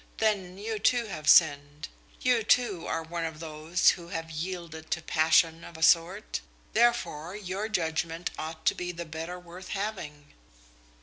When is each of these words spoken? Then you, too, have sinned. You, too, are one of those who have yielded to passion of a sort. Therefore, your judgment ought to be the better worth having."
Then 0.17 0.57
you, 0.57 0.79
too, 0.79 1.05
have 1.05 1.29
sinned. 1.29 1.87
You, 2.21 2.41
too, 2.41 2.87
are 2.87 3.03
one 3.03 3.23
of 3.23 3.39
those 3.39 3.89
who 3.89 4.07
have 4.07 4.31
yielded 4.31 4.89
to 4.89 5.01
passion 5.03 5.63
of 5.63 5.77
a 5.77 5.83
sort. 5.83 6.41
Therefore, 6.73 7.35
your 7.35 7.69
judgment 7.69 8.31
ought 8.35 8.65
to 8.65 8.73
be 8.73 8.91
the 8.91 9.05
better 9.05 9.37
worth 9.37 9.67
having." 9.67 10.33